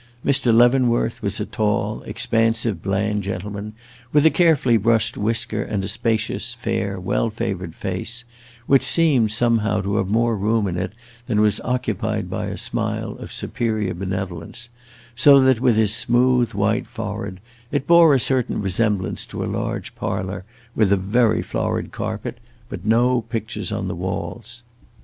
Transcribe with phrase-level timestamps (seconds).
[0.25, 0.51] Mr.
[0.51, 3.73] Leavenworth was a tall, expansive, bland gentleman,
[4.11, 8.25] with a carefully brushed whisker and a spacious, fair, well favored face,
[8.65, 10.93] which seemed, somehow, to have more room in it
[11.27, 14.69] than was occupied by a smile of superior benevolence,
[15.15, 17.39] so that (with his smooth, white forehead)
[17.71, 20.43] it bore a certain resemblance to a large parlor
[20.75, 22.39] with a very florid carpet,
[22.69, 24.63] but no pictures on the walls.